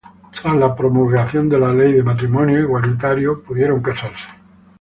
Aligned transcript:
Tras 0.41 0.55
la 0.57 0.75
promulgación 0.75 1.47
de 1.47 1.59
la 1.59 1.71
Ley 1.73 1.93
de 1.93 2.01
Matrimonio 2.01 2.57
Igualitario 2.59 3.43
pudieron 3.43 3.83
casarse. 3.83 4.25